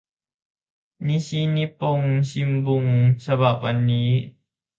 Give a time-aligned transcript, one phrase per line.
[1.07, 2.85] นิชินิปปงชิมบุง
[3.25, 4.09] ฉบับวันนี้